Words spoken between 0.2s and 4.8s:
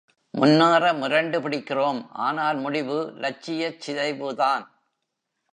முன்னேற முரண்டு பிடிக்கிறோம், ஆனால் முடிவு லட்சியச் சிதைவுதான்.